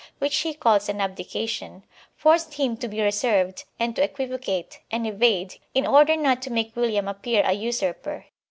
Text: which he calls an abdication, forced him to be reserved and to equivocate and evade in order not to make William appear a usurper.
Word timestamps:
which 0.17 0.37
he 0.37 0.55
calls 0.55 0.89
an 0.89 0.99
abdication, 0.99 1.83
forced 2.15 2.55
him 2.55 2.75
to 2.75 2.87
be 2.87 3.03
reserved 3.03 3.65
and 3.79 3.95
to 3.95 4.01
equivocate 4.03 4.79
and 4.89 5.05
evade 5.05 5.57
in 5.75 5.85
order 5.85 6.15
not 6.17 6.41
to 6.41 6.51
make 6.51 6.75
William 6.75 7.07
appear 7.07 7.43
a 7.45 7.51
usurper. 7.53 8.25